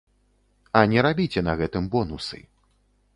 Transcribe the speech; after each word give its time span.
А 0.79 0.81
не 0.93 1.03
рабіце 1.07 1.43
на 1.49 1.53
гэтым 1.59 1.83
бонусы. 1.97 2.43